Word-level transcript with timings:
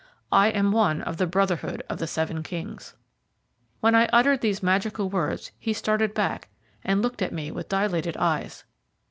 "I 0.31 0.47
am 0.47 0.71
one 0.71 1.03
of 1.03 1.17
the 1.17 1.27
Brotherhood 1.27 1.83
of 1.87 1.99
the 1.99 2.07
Seven 2.07 2.41
Kings!" 2.41 2.95
When 3.81 3.93
I 3.93 4.07
uttered 4.07 4.41
these 4.41 4.63
magical 4.63 5.11
words 5.11 5.51
he 5.59 5.73
started 5.73 6.15
back 6.15 6.49
and 6.83 7.03
looked 7.03 7.21
at 7.21 7.31
me 7.31 7.51
with 7.51 7.69
dilated 7.69 8.17
eyes. 8.17 8.63